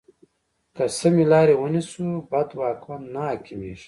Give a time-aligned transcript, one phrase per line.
[0.75, 3.79] که سمې لارې ونیسو، بد واکمن نه حاکمېږي.